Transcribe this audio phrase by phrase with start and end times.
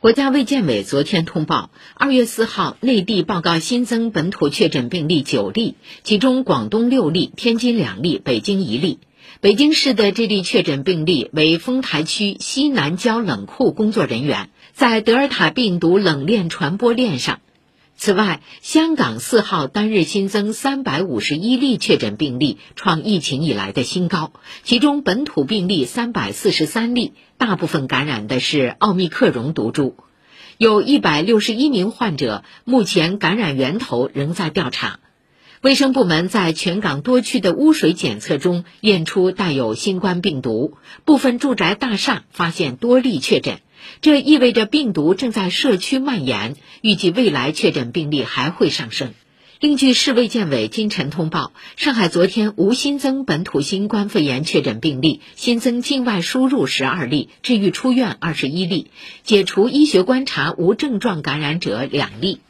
[0.00, 9.00] 国家卫健委昨天通报，二月四号，内地报告新增本土确诊病例九例，其中广东六例，天津两例，北京一例。
[9.42, 17.40] 北京市的这例确诊病例为丰台区西南郊冷库工作人员，在德尔塔病毒冷链传播链上。
[18.02, 24.32] 此外，香港四号单日新增三百五十一例确诊病例，创疫情以来的新高。
[24.64, 29.98] 其中本土病例三百四十三例，大部分感染的是奥密克戎毒株。
[30.56, 35.00] 有一百六十一名患者，目前感染源头仍在调查。
[35.62, 43.58] 卫生部门在全港多区的污水检测中验出带有新冠病毒，部分住宅大厦发现多例确诊。
[44.00, 49.12] 这意味着病毒正在社区蔓延，预计未来确诊病例还会上升。
[49.60, 58.90] 另据市卫健委今晨通报，上海昨天无新增本土新冠肺炎确诊病例，新增境外输入十二例，治愈出院二十一例，
[59.24, 62.40] 解除医学观察无症状感染者两例。